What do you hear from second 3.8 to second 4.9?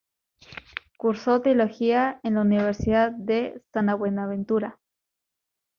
Buenaventura.